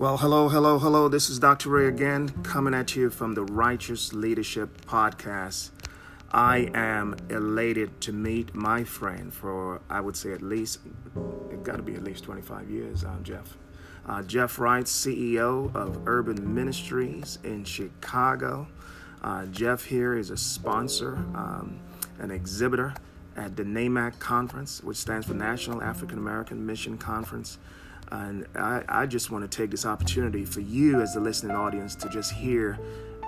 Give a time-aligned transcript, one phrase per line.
[0.00, 1.08] Well, hello, hello, hello.
[1.10, 1.68] This is Dr.
[1.68, 5.72] Ray again, coming at you from the Righteous Leadership Podcast.
[6.32, 10.78] I am elated to meet my friend for, I would say, at least,
[11.50, 13.58] it got to be at least 25 years, um, Jeff.
[14.06, 18.68] Uh, Jeff Wright, CEO of Urban Ministries in Chicago.
[19.22, 21.78] Uh, Jeff here is a sponsor, um,
[22.18, 22.94] an exhibitor
[23.36, 27.58] at the NAMAC conference, which stands for National African American Mission Conference.
[28.10, 31.94] And I, I just want to take this opportunity for you, as the listening audience,
[31.96, 32.78] to just hear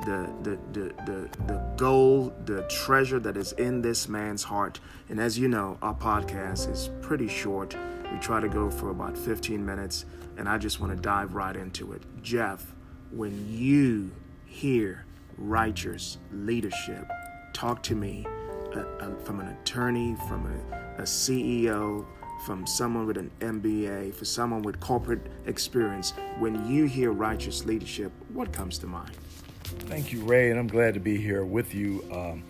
[0.04, 4.80] the, the, the, the, the gold, the treasure that is in this man's heart.
[5.08, 7.76] And as you know, our podcast is pretty short.
[8.12, 10.04] We try to go for about 15 minutes,
[10.36, 12.02] and I just want to dive right into it.
[12.22, 12.74] Jeff,
[13.10, 14.10] when you
[14.46, 15.04] hear
[15.38, 17.08] righteous leadership,
[17.52, 18.26] talk to me
[18.74, 22.04] uh, uh, from an attorney, from a, a CEO,
[22.44, 28.12] from someone with an MBA, for someone with corporate experience, when you hear righteous leadership,
[28.32, 29.16] what comes to mind?
[29.62, 32.44] Thank you, Ray, and I'm glad to be here with you um,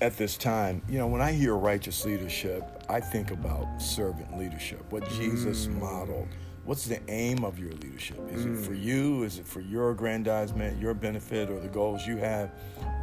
[0.00, 0.80] at this time.
[0.88, 5.80] You know, when I hear righteous leadership, I think about servant leadership, what Jesus mm.
[5.80, 6.28] modeled.
[6.64, 8.20] What's the aim of your leadership?
[8.30, 8.56] Is mm.
[8.56, 9.24] it for you?
[9.24, 12.52] Is it for your aggrandizement, your benefit, or the goals you have?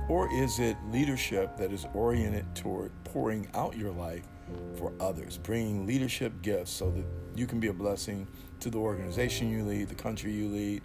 [0.07, 4.23] Or is it leadership that is oriented toward pouring out your life
[4.75, 8.27] for others, bringing leadership gifts so that you can be a blessing
[8.59, 10.81] to the organization you lead, the country you lead,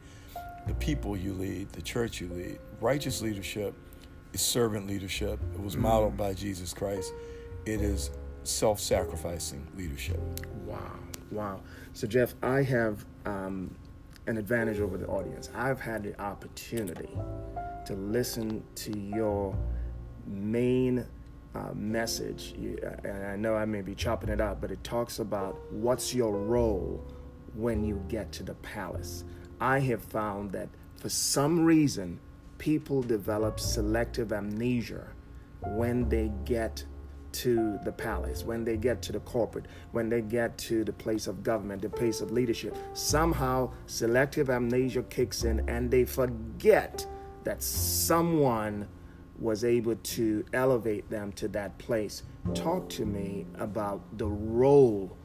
[0.66, 2.58] the people you lead, the church you lead.
[2.80, 3.74] Righteous leadership
[4.32, 5.38] is servant leadership.
[5.54, 7.12] It was modeled by Jesus Christ.
[7.64, 8.10] It is
[8.44, 10.20] self sacrificing leadership.
[10.66, 10.98] Wow.
[11.30, 11.60] Wow.
[11.94, 13.74] So, Jeff, I have um,
[14.26, 15.50] an advantage over the audience.
[15.54, 17.10] I've had the opportunity
[17.86, 19.56] to listen to your
[20.26, 21.06] main
[21.54, 22.54] uh, message.
[22.56, 26.14] Uh, and I know I may be chopping it up, but it talks about what's
[26.14, 27.04] your role
[27.54, 29.24] when you get to the palace.
[29.60, 32.20] I have found that for some reason,
[32.58, 35.08] people develop selective amnesia
[35.66, 36.84] when they get
[37.32, 41.26] to the palace, when they get to the corporate, when they get to the place
[41.26, 42.76] of government, the place of leadership.
[42.92, 47.06] Somehow, selective amnesia kicks in and they forget
[47.44, 48.86] that someone
[49.42, 52.22] was able to elevate them to that place.
[52.54, 55.16] Talk to me about the role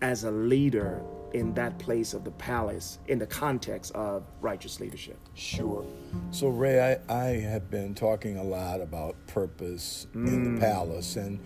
[0.00, 1.02] as a leader
[1.34, 5.18] in that place of the palace in the context of righteous leadership.
[5.34, 5.84] Sure.
[6.30, 10.26] So, Ray, I, I have been talking a lot about purpose mm.
[10.26, 10.60] in the mm.
[10.60, 11.38] palace, and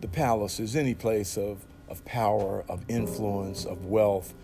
[0.00, 4.34] the palace is any place of, of power, of influence, of wealth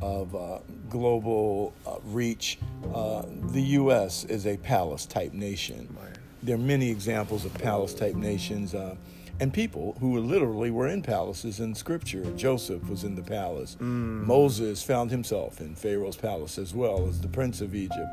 [0.00, 2.58] of uh, global uh, reach,
[2.94, 3.22] uh,
[3.52, 4.24] the U.S.
[4.24, 5.94] is a palace type nation.
[6.00, 6.17] Right.
[6.42, 8.94] There are many examples of palace type nations uh,
[9.40, 12.24] and people who literally were in palaces in Scripture.
[12.36, 13.76] Joseph was in the palace.
[13.80, 14.26] Mm.
[14.26, 18.08] Moses found himself in Pharaoh's palace as well as the prince of Egypt.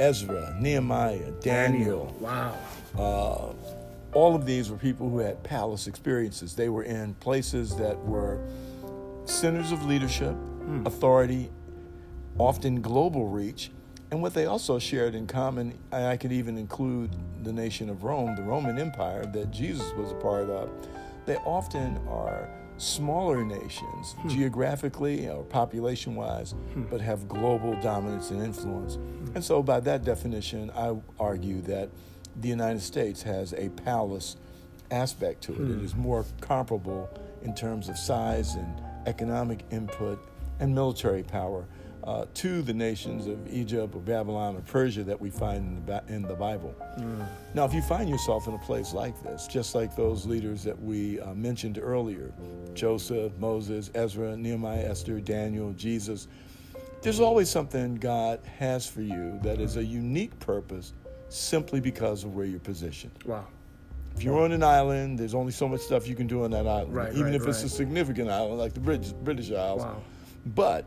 [0.00, 2.14] Ezra, Nehemiah, Daniel.
[2.20, 2.56] Wow.
[2.96, 3.52] Uh,
[4.12, 6.54] all of these were people who had palace experiences.
[6.54, 8.40] They were in places that were
[9.24, 10.86] centers of leadership, mm.
[10.86, 11.50] authority,
[12.38, 13.70] often global reach.
[14.10, 17.10] And what they also shared in common, I could even include
[17.42, 20.70] the nation of Rome, the Roman Empire that Jesus was a part of,
[21.26, 22.48] they often are
[22.78, 24.28] smaller nations hmm.
[24.28, 26.84] geographically or population wise, hmm.
[26.84, 28.94] but have global dominance and influence.
[28.94, 29.32] Hmm.
[29.34, 31.90] And so, by that definition, I argue that
[32.40, 34.36] the United States has a palace
[34.90, 35.60] aspect to it.
[35.60, 35.84] It hmm.
[35.84, 37.10] is more comparable
[37.42, 40.18] in terms of size and economic input
[40.60, 41.66] and military power
[42.08, 46.02] uh, to the nations of Egypt or Babylon or Persia that we find in the,
[46.08, 46.74] in the Bible.
[46.98, 47.26] Mm.
[47.54, 50.80] Now, if you find yourself in a place like this, just like those leaders that
[50.80, 52.32] we uh, mentioned earlier
[52.72, 56.28] Joseph, Moses, Ezra, Nehemiah, Esther, Daniel, Jesus
[57.02, 60.94] there's always something God has for you that is a unique purpose
[61.28, 63.12] simply because of where you're positioned.
[63.24, 63.46] Wow.
[64.16, 66.66] If you're on an island, there's only so much stuff you can do on that
[66.66, 69.82] island, right, even right, if it's a significant island like the British, British Isles.
[69.82, 70.02] Wow.
[70.56, 70.86] But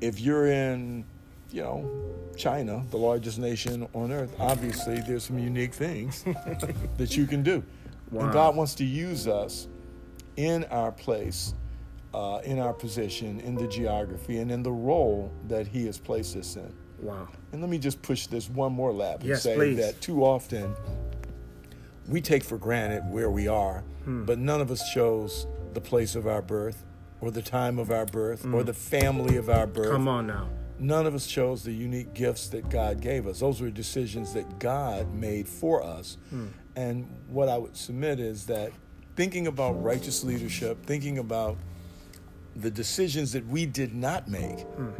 [0.00, 1.04] if you're in,
[1.50, 1.90] you know,
[2.36, 6.22] China, the largest nation on earth, obviously there's some unique things
[6.96, 7.62] that you can do.
[8.10, 8.24] Wow.
[8.24, 9.68] And God wants to use us
[10.36, 11.54] in our place,
[12.14, 16.36] uh, in our position, in the geography, and in the role that He has placed
[16.36, 16.72] us in.
[17.00, 17.28] Wow.
[17.52, 19.76] And let me just push this one more lap and yes, say please.
[19.78, 20.74] that too often
[22.08, 24.24] we take for granted where we are, hmm.
[24.24, 26.84] but none of us chose the place of our birth
[27.20, 28.54] or the time of our birth mm.
[28.54, 29.90] or the family of our birth.
[29.90, 30.48] Come on now.
[30.78, 33.40] None of us chose the unique gifts that God gave us.
[33.40, 36.18] Those were decisions that God made for us.
[36.34, 36.48] Mm.
[36.76, 38.72] And what I would submit is that
[39.16, 41.56] thinking about righteous leadership, thinking about
[42.54, 44.92] the decisions that we did not make, mm.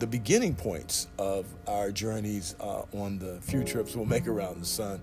[0.00, 4.66] the beginning points of our journeys uh, on the few trips we'll make around the
[4.66, 5.00] sun,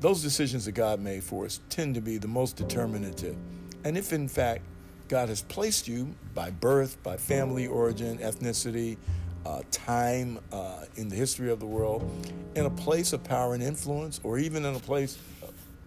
[0.00, 3.36] those decisions that God made for us tend to be the most determinative.
[3.84, 4.62] And if in fact
[5.08, 8.96] God has placed you by birth, by family origin, ethnicity,
[9.44, 12.02] uh, time uh, in the history of the world,
[12.56, 15.18] in a place of power and influence, or even in a place,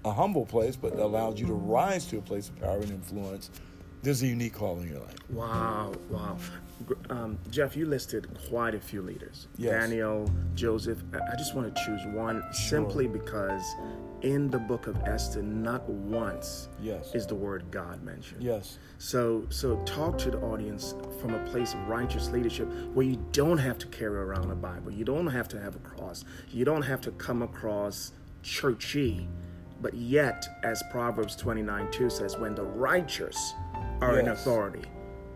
[0.06, 3.50] a humble place, but allowed you to rise to a place of power and influence,
[4.02, 5.16] there's a unique call in your life.
[5.30, 6.38] Wow, wow.
[7.10, 9.72] Um, Jeff, you listed quite a few leaders yes.
[9.72, 11.04] Daniel, Joseph.
[11.14, 12.54] I just want to choose one sure.
[12.54, 13.64] simply because
[14.22, 17.14] in the book of Esther, not once yes.
[17.14, 18.44] is the word God mentioned.
[18.44, 18.78] Yes.
[18.98, 23.58] So, so talk to the audience from a place of righteous leadership where you don't
[23.58, 26.82] have to carry around a Bible, you don't have to have a cross, you don't
[26.82, 28.12] have to come across
[28.44, 29.28] churchy,
[29.82, 33.54] but yet, as Proverbs 29 2 says, when the righteous
[34.02, 34.22] are yes.
[34.22, 34.84] in authority,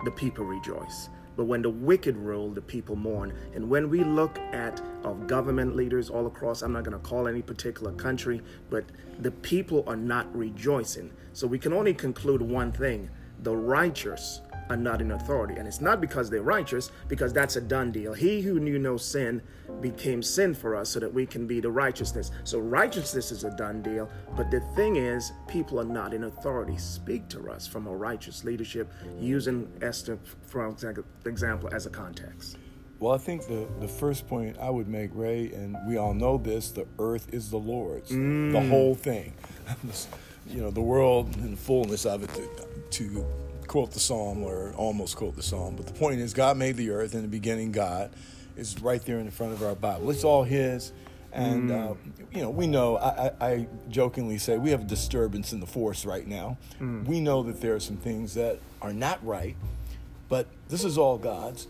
[0.04, 1.10] the people rejoice.
[1.36, 3.34] But when the wicked rule, the people mourn.
[3.54, 7.28] And when we look at of government leaders all across, I'm not going to call
[7.28, 8.86] any particular country, but
[9.20, 11.12] the people are not rejoicing.
[11.34, 13.10] So we can only conclude one thing
[13.40, 15.56] the righteous are not in authority.
[15.56, 18.14] And it's not because they're righteous, because that's a done deal.
[18.14, 19.42] He who knew no sin
[19.82, 22.32] became sin for us so that we can be the righteousness.
[22.44, 24.10] So righteousness is a done deal.
[24.36, 26.78] But the thing is, people are not in authority.
[26.78, 30.68] Speak to us from a righteous leadership using Esther, for
[31.26, 32.58] example, as a context.
[33.00, 36.38] Well, I think the, the first point I would make, Ray, and we all know
[36.38, 38.54] this the earth is the Lord's, mm.
[38.54, 39.34] the whole thing.
[40.48, 43.26] you know, the world and the fullness of it to, to
[43.68, 46.92] quote the psalm or almost quote the psalm, but the point is God made the
[46.92, 47.72] earth in the beginning.
[47.72, 48.12] God
[48.56, 50.10] is right there in the front of our Bible.
[50.12, 50.92] It's all His,
[51.32, 51.92] and mm.
[51.92, 51.96] uh,
[52.32, 52.98] you know we know.
[52.98, 56.58] I, I, I, jokingly say we have a disturbance in the force right now.
[56.80, 57.06] Mm.
[57.06, 59.56] We know that there are some things that are not right,
[60.30, 61.68] but this is all God's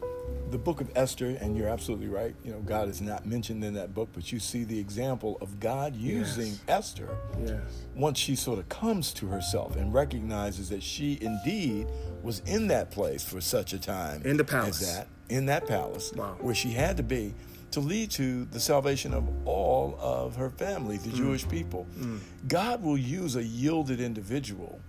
[0.50, 2.36] the book of Esther, and you're absolutely right.
[2.44, 5.60] You know, God is not mentioned in that book, but you see the example of
[5.60, 6.62] God using yes.
[6.68, 7.10] Esther
[7.44, 7.60] yes.
[7.96, 11.88] once she sort of comes to herself and recognizes that she indeed
[12.22, 15.68] was in that place for such a time in the palace as that in that
[15.68, 16.38] palace wow.
[16.40, 17.34] where she had to be
[17.72, 21.16] to lead to the salvation of all of her family, the mm.
[21.16, 21.88] Jewish people.
[21.98, 22.20] Mm.
[22.48, 24.80] God will use a yielded individual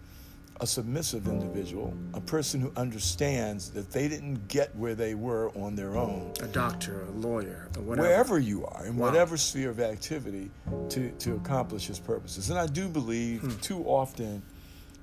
[0.60, 5.74] a submissive individual, a person who understands that they didn't get where they were on
[5.74, 6.32] their own.
[6.42, 9.06] A doctor, a lawyer, wherever you are, in wow.
[9.08, 10.50] whatever sphere of activity,
[10.90, 12.50] to, to accomplish his purposes.
[12.50, 13.50] And I do believe hmm.
[13.60, 14.42] too often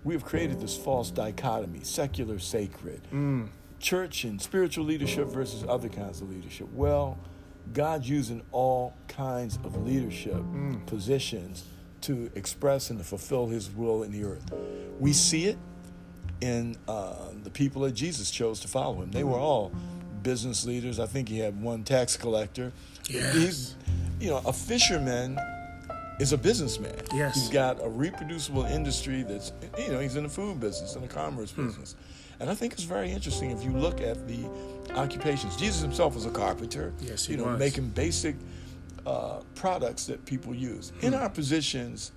[0.04, 3.48] we have created this false dichotomy secular, sacred, mm.
[3.80, 6.68] church and spiritual leadership versus other kinds of leadership.
[6.74, 7.20] Well,
[7.74, 10.84] God's using all kinds of leadership mm.
[10.88, 11.66] positions
[12.02, 14.52] to express and to fulfill his will in the earth.
[15.00, 15.58] We see it
[16.42, 19.12] in uh, the people that Jesus chose to follow him.
[19.12, 19.72] They were all
[20.24, 21.00] business leaders.
[21.00, 22.72] I think he had one tax collector.
[23.10, 23.36] Yes.
[23.36, 23.76] He's,
[24.20, 25.40] you know, a fisherman
[26.20, 26.96] is a businessman.
[27.14, 27.36] Yes.
[27.36, 31.08] He's got a reproducible industry that's, you know, he's in the food business, in the
[31.08, 31.68] commerce hmm.
[31.68, 31.96] business.
[32.40, 34.46] And I think it's very interesting if you look at the
[34.96, 35.56] occupations.
[35.58, 36.92] Jesus himself was a carpenter.
[37.00, 37.60] Yes, he you know, was.
[37.60, 38.36] making basic
[39.06, 40.92] uh, products that people use.
[41.02, 42.12] In our positions,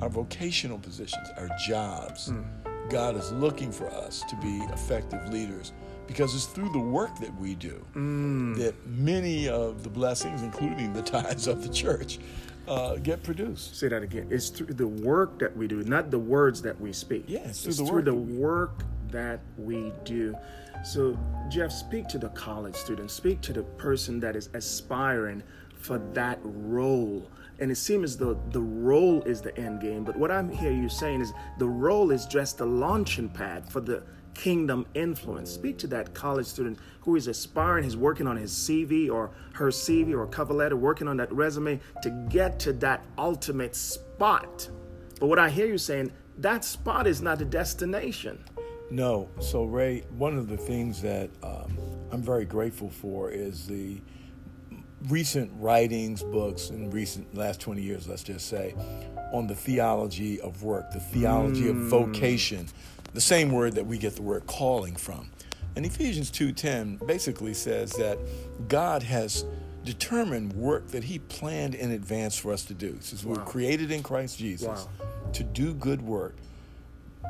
[0.00, 2.44] our vocational positions, our jobs, mm.
[2.88, 5.72] God is looking for us to be effective leaders
[6.06, 8.56] because it's through the work that we do mm.
[8.56, 12.18] that many of the blessings, including the tithes of the church,
[12.68, 13.76] uh, get produced.
[13.76, 14.28] Say that again.
[14.30, 17.24] It's through the work that we do, not the words that we speak.
[17.26, 20.36] Yeah, it's through, it's the, through work the work that we do.
[20.84, 21.18] So,
[21.48, 25.42] Jeff, speak to the college student, speak to the person that is aspiring
[25.78, 27.30] for that role.
[27.58, 30.04] And it seems as though the role is the end game.
[30.04, 33.80] But what I'm hearing you saying is the role is just the launching pad for
[33.80, 34.02] the
[34.34, 35.50] kingdom influence.
[35.50, 39.68] Speak to that college student who is aspiring, he's working on his CV or her
[39.68, 44.68] CV or cover letter, working on that resume to get to that ultimate spot.
[45.18, 48.38] But what I hear you saying, that spot is not the destination.
[48.90, 49.28] No.
[49.40, 51.76] So, Ray, one of the things that um,
[52.12, 54.00] I'm very grateful for is the
[55.08, 58.74] recent writings, books, in recent last 20 years, let's just say,
[59.32, 61.70] on the theology of work, the theology mm.
[61.70, 62.66] of vocation,
[63.14, 65.30] the same word that we get the word calling from.
[65.74, 68.18] And Ephesians 2:10 basically says that
[68.68, 69.44] God has
[69.84, 72.96] determined work that he planned in advance for us to do.
[73.00, 73.34] Since wow.
[73.34, 75.06] we're created in Christ Jesus wow.
[75.32, 76.36] to do good work.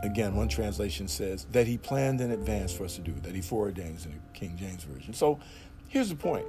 [0.02, 3.40] Again, one translation says that he planned in advance for us to do, that he
[3.40, 5.12] foreordains in the King James Version.
[5.12, 5.40] So
[5.88, 6.46] here's the point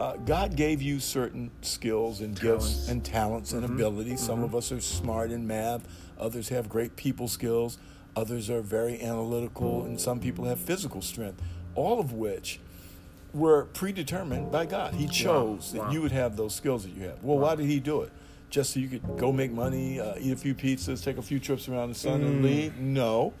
[0.00, 2.68] uh, God gave you certain skills and talents.
[2.74, 3.74] gifts and talents and mm-hmm.
[3.74, 4.20] abilities.
[4.20, 4.44] Some mm-hmm.
[4.44, 5.86] of us are smart in math,
[6.18, 7.78] others have great people skills,
[8.16, 11.40] others are very analytical, and some people have physical strength.
[11.74, 12.60] All of which
[13.32, 14.94] were predetermined by God.
[14.94, 15.84] He chose Wow.
[15.84, 17.22] that you would have those skills that you have.
[17.24, 18.12] Well, why did He do it?
[18.50, 21.38] Just so you could go make money, uh, eat a few pizzas, take a few
[21.40, 22.26] trips around the sun, Mm.
[22.26, 22.78] and leave?
[22.78, 23.32] No,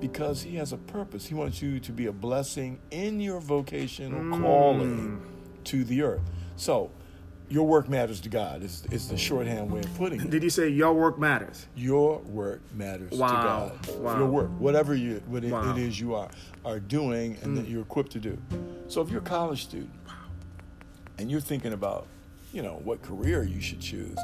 [0.00, 1.26] because He has a purpose.
[1.26, 4.40] He wants you to be a blessing in your vocational Mm.
[4.40, 5.20] calling
[5.68, 6.22] to the earth.
[6.56, 6.90] So,
[7.50, 8.62] your work matters to God.
[8.62, 10.30] Is is the shorthand way of putting it.
[10.30, 11.66] Did you say your work matters?
[11.76, 13.28] Your work matters Wow.
[13.28, 13.96] to God.
[14.00, 14.18] Wow.
[14.18, 15.72] Your work, whatever you what it, Wow.
[15.72, 16.28] it is you are
[16.64, 17.70] are doing and that mm.
[17.70, 18.36] you're equipped to do.
[18.88, 19.90] So if you're a college student
[21.18, 22.06] and you're thinking about,
[22.52, 24.18] you know, what career you should choose,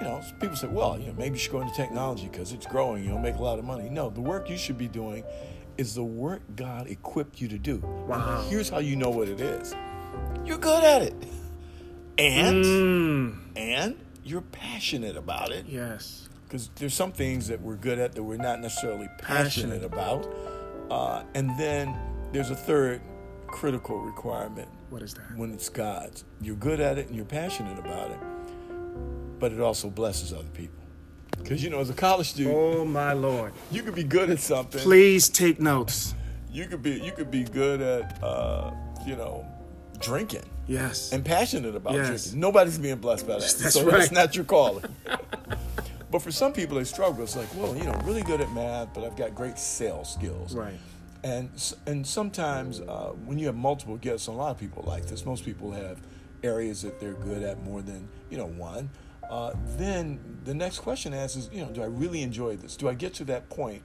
[0.00, 2.66] you know, people say, well, you know, maybe you should go into technology because it's
[2.66, 3.04] growing.
[3.04, 3.88] You'll make a lot of money.
[3.90, 5.22] No, the work you should be doing
[5.76, 7.78] is the work God equipped you to do.
[7.78, 8.40] Wow.
[8.40, 9.74] And here's how you know what it is.
[10.44, 11.14] You're good at it.
[12.18, 13.34] And Mm.
[13.56, 16.28] and you're passionate about it Yes.
[16.46, 19.84] because there's some things that we're good at that we're not necessarily passionate, Passionate.
[19.84, 20.32] about.
[20.90, 21.94] Uh, and then
[22.32, 23.00] there's a third
[23.46, 25.36] critical requirement What is that?
[25.36, 26.24] when it's God's.
[26.40, 28.18] You're good at it and you're passionate about it,
[29.38, 30.82] but it also blesses other people.
[31.38, 33.52] Because, you know, as a college student, Oh my Lord.
[33.70, 34.80] you could be good at something.
[34.80, 36.14] Please take notes.
[36.50, 38.70] You could be you could be good at uh,
[39.04, 39.44] you know
[40.00, 41.12] drinking Yes.
[41.12, 42.06] and passionate about Yes.
[42.24, 42.40] drinking.
[42.40, 43.40] Nobody's being blessed by that.
[43.42, 43.98] That's so right.
[44.00, 44.84] that's not your calling.
[46.10, 47.22] but for some people, they struggle.
[47.22, 50.54] It's like, well, you know, really good at math, but I've got great sales skills.
[50.54, 50.78] Right.
[51.22, 51.50] And
[51.86, 55.24] and sometimes uh, when you have multiple gifts, and a lot of people like this.
[55.24, 55.98] Most people have
[56.42, 58.90] areas that they're good at more than you know one.
[59.30, 62.76] Uh, then the next question asks is, you know, do I really enjoy this?
[62.76, 63.82] Do I get to that point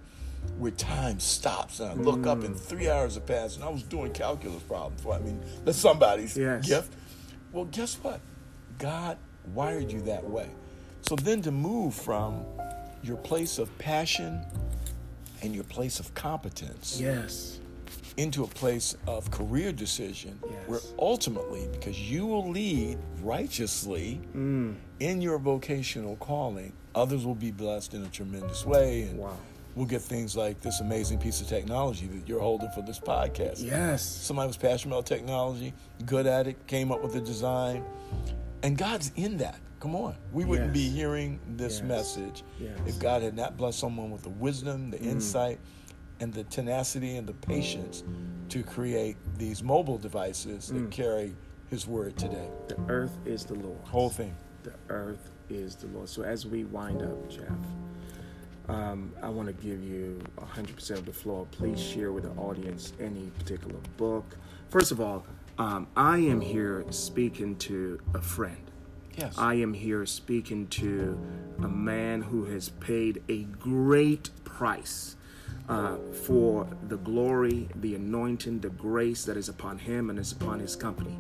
[0.58, 2.46] where time stops and I look up Mm.
[2.46, 5.02] and three hours have passed and I was doing calculus problems?
[5.02, 6.66] For I mean, that's somebody's Yes.
[6.68, 6.94] gift.
[7.52, 8.20] Well, guess what?
[8.78, 9.18] God
[9.54, 10.50] wired you that way.
[11.02, 12.46] So then to move from
[13.04, 14.42] your place of passion
[15.42, 17.60] and your place of competence Yes.
[18.18, 20.54] into a place of career decision Yes.
[20.68, 24.76] where ultimately because you will lead righteously Mm.
[25.00, 29.38] in your vocational calling others will be blessed in a tremendous way and Wow.
[29.76, 33.64] We'll get things like this amazing piece of technology that you're holding for this podcast
[33.64, 34.04] Yes.
[34.04, 35.74] somebody was passionate about technology
[36.06, 37.84] good at it came up with the design
[38.64, 41.88] and god's in that come on we wouldn't be hearing this Yes.
[41.88, 42.78] message Yes.
[42.86, 45.06] if god had not blessed someone with the wisdom the mm.
[45.06, 45.60] insight
[46.20, 48.04] and the tenacity and the patience
[48.50, 50.92] to create these mobile devices that mm.
[50.92, 51.34] carry
[51.70, 53.80] his word today The earth is the Lord.
[53.84, 56.10] whole thing The earth is the Lord.
[56.10, 57.48] So as we wind up, Jeff,
[58.70, 61.48] um, I want to give you 100% of the floor.
[61.52, 64.38] Please share with the audience any particular book.
[64.70, 65.26] First of all,
[65.58, 68.72] um, I am here speaking to a friend.
[69.18, 71.20] yes I am here speaking to
[71.64, 75.16] a man who has paid a great price
[75.68, 80.60] uh, for the glory, the anointing, the grace that is upon him and is upon
[80.60, 81.18] his company.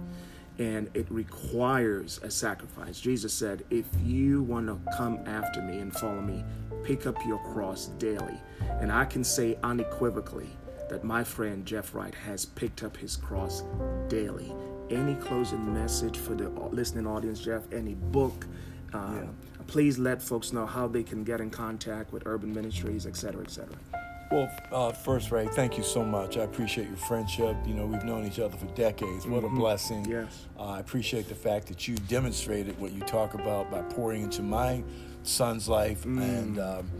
[0.57, 2.99] And it requires a sacrifice.
[2.99, 6.43] Jesus said, If you want to come after me and follow me,
[6.83, 8.39] pick up your cross daily.
[8.81, 10.49] And I can say unequivocally
[10.89, 13.63] that my friend Jeff Wright has picked up his cross
[14.07, 14.53] daily.
[14.89, 17.63] Any closing message for the listening audience, Jeff?
[17.71, 18.47] Any book?
[18.93, 19.35] Um,
[19.67, 23.43] Please let folks know how they can get in contact with Urban Ministries, et cetera,
[23.43, 23.75] et cetera.
[24.31, 26.37] Well, uh, first, Ray, thank you so much.
[26.37, 27.57] I appreciate your friendship.
[27.65, 29.25] You know, we've known each other for decades.
[29.25, 30.05] What a blessing.
[30.05, 30.45] Yes.
[30.57, 34.43] Uh, I appreciate the fact that you demonstrated what you talk about by pouring into
[34.43, 34.83] my
[35.23, 36.05] son's life.
[36.05, 36.91] And um,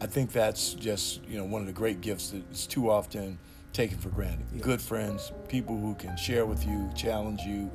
[0.00, 3.38] I think that's just, you know, one of the great gifts that is too often
[3.72, 4.44] taken for granted.
[4.60, 7.70] Good friends, people who can share with you, challenge you,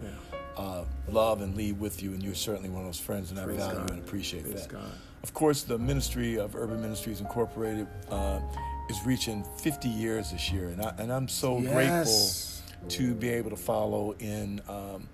[0.57, 2.11] uh, love and lead with you.
[2.11, 3.91] And you're certainly one of those friends, and I Praise value God.
[3.91, 4.73] and appreciate Praise that.
[4.73, 4.91] God.
[5.23, 8.39] Of course, the ministry of Urban Ministries Incorporated uh,
[8.89, 11.73] is reaching 50 years this year, and, I, and I'm so Yes.
[11.73, 15.07] grateful to be able to follow in um,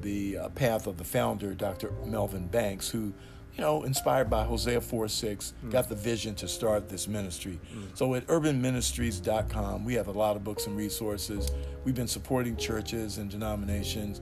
[0.00, 1.90] the uh, path of the founder, Dr.
[2.06, 3.12] Melvin Banks, who,
[3.54, 7.58] you know, inspired by Hosea 4 6, got the vision to start this ministry.
[7.94, 11.50] So at urbanministries.com, we have a lot of books and resources.
[11.84, 14.20] We've been supporting churches and denominations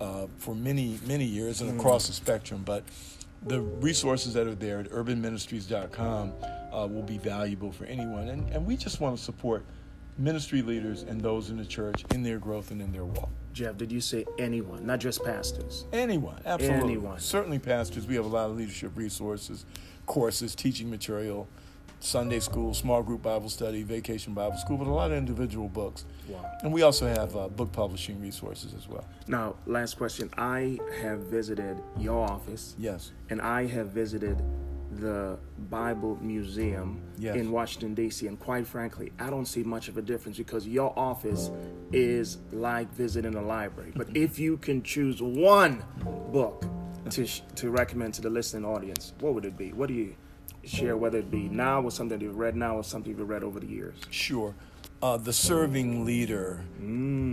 [0.00, 2.84] uh, for many, many years and across the spectrum, but
[3.46, 6.32] the resources that are there at urbanministries.com
[6.72, 8.28] uh, will be valuable for anyone.
[8.28, 9.64] And, and we just want to support
[10.16, 13.30] ministry leaders and those in the church in their growth and in their walk.
[13.52, 15.86] Jeff, did you say anyone, not just pastors?
[15.92, 16.94] Anyone, absolutely.
[16.94, 17.20] Anyone.
[17.20, 18.06] Certainly, pastors.
[18.06, 19.64] We have a lot of leadership resources,
[20.06, 21.48] courses, teaching material,
[22.04, 26.04] Sunday school, small group Bible study, vacation Bible school, but a lot of individual books.
[26.28, 26.44] Wow.
[26.62, 29.04] And we also have uh, book publishing resources as well.
[29.26, 30.28] Now, last question.
[30.36, 33.12] I have visited your office Yes.
[33.30, 34.42] and I have visited
[34.92, 35.38] the
[35.70, 37.36] Bible Museum Yes.
[37.36, 38.26] in Washington, D.C.
[38.26, 41.50] And quite frankly, I don't see much of a difference because your office
[41.92, 43.92] is like visiting a library.
[43.96, 45.82] But if you can choose one
[46.32, 46.64] book
[47.10, 49.72] to, to recommend to the listening audience, what would it be?
[49.72, 50.14] What do you
[50.66, 53.60] share, whether it be now or something you've read now or something you've read over
[53.60, 53.94] the years?
[54.10, 54.54] Sure.
[55.02, 56.64] Uh, the Serving Leader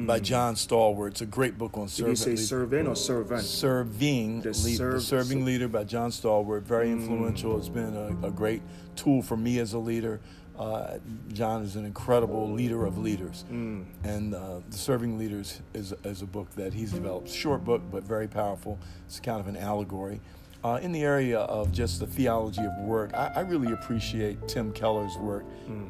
[0.06, 1.14] by John Stahl-Wert.
[1.14, 1.96] It's a great book on Mm.
[1.96, 3.44] Did you say servant or servant?
[3.44, 7.58] Serving, The serv- the serving leader by John Stahl-Wert, very influential.
[7.58, 8.62] It's been a, a great
[8.98, 10.20] tool for me as a leader.
[10.60, 10.98] Uh,
[11.32, 16.26] John is an incredible leader of leaders, and uh, the Serving Leaders is, is a
[16.26, 17.30] book that he's developed.
[17.30, 18.78] Short book, but very powerful.
[19.08, 20.20] It's kind of an allegory.
[20.64, 24.72] Uh, in the area of just the theology of work, I, I really appreciate Tim
[24.72, 25.44] Keller's work,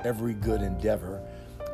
[0.03, 1.21] Every Good Endeavor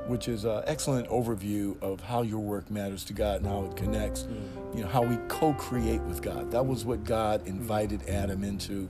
[0.07, 3.75] which is an excellent overview of how your work matters to God and how it
[3.75, 4.25] connects,
[4.73, 6.49] you know, how we co-create with God.
[6.51, 8.87] That was what God invited Adam into.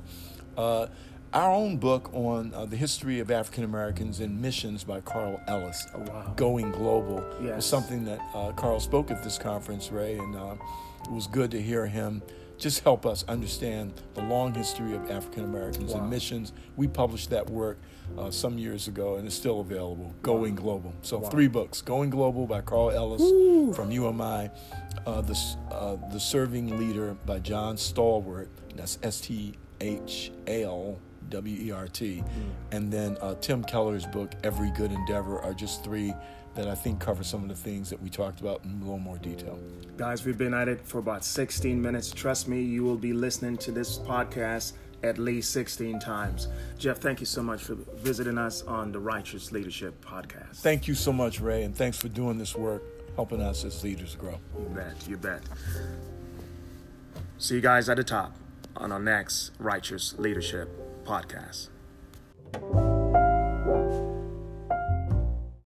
[0.56, 0.86] Uh,
[1.34, 5.88] our own book on uh, the history of African Americans and missions by Carl Ellis,
[5.96, 6.34] Oh, wow.
[6.36, 7.56] Going Global, Yes.
[7.56, 10.54] was something that uh, Carl spoke at this conference, Ray, and uh,
[11.04, 12.22] it was good to hear him
[12.58, 16.02] just help us understand the long history of African Americans Wow.
[16.02, 16.54] and missions.
[16.76, 17.78] We published that work
[18.18, 20.14] uh, some years ago, and it's still available.
[20.24, 20.94] Going Global.
[21.02, 23.22] So three books: Going Global by Carl Ellis
[23.76, 24.50] from UMI,
[25.06, 25.38] uh, the
[25.72, 28.50] uh, the Serving Leader by John Stahl-Wert.
[28.76, 31.00] That's S T H A L.
[31.30, 32.24] W E R T,
[32.72, 36.14] and then uh, Tim Keller's book, Every Good Endeavor, are just three
[36.58, 38.98] that I think cover some of the things that we talked about in a little
[38.98, 39.60] more detail.
[39.96, 42.10] Guys, we've been at it for about 16 minutes.
[42.12, 46.48] Trust me, you will be listening to this podcast at least 16 times.
[46.80, 50.56] Jeff, thank you so much for visiting us on the Righteous Leadership Podcast.
[50.56, 52.82] Thank you so much, Ray, and thanks for doing this work,
[53.16, 54.40] helping us as leaders grow.
[54.58, 55.44] You bet, you bet.
[57.38, 58.36] See you guys at the top
[58.76, 61.70] on our next Righteous Leadership podcast.